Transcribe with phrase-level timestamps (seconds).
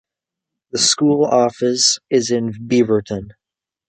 [0.71, 3.33] The school office is in Beaverton.